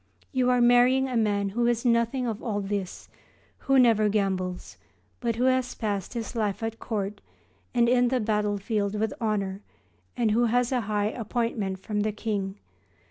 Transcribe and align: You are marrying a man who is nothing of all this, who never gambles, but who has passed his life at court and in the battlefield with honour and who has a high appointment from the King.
You 0.31 0.49
are 0.49 0.61
marrying 0.61 1.07
a 1.07 1.15
man 1.15 1.49
who 1.49 1.67
is 1.67 1.85
nothing 1.85 2.25
of 2.25 2.41
all 2.41 2.59
this, 2.59 3.07
who 3.59 3.77
never 3.77 4.09
gambles, 4.09 4.77
but 5.19 5.35
who 5.35 5.43
has 5.43 5.75
passed 5.75 6.15
his 6.15 6.35
life 6.35 6.63
at 6.63 6.79
court 6.79 7.21
and 7.71 7.87
in 7.87 8.07
the 8.07 8.19
battlefield 8.19 8.95
with 8.99 9.13
honour 9.21 9.61
and 10.17 10.31
who 10.31 10.45
has 10.45 10.71
a 10.71 10.81
high 10.89 11.09
appointment 11.11 11.77
from 11.81 11.99
the 11.99 12.11
King. 12.11 12.57